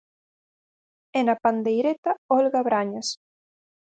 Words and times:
E 1.17 1.19
na 1.27 1.35
pandeireta 1.43 2.11
Olga 2.37 2.61
Brañas. 2.67 3.07